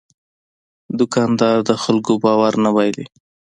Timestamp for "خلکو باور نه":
1.83-2.69